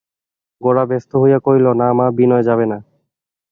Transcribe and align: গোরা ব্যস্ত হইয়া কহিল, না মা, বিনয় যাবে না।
গোরা 0.61 0.83
ব্যস্ত 0.89 1.11
হইয়া 1.21 1.39
কহিল, 1.45 1.65
না 1.73 1.87
মা, 1.97 2.05
বিনয় 2.17 2.43
যাবে 2.43 2.65
না। 2.71 2.77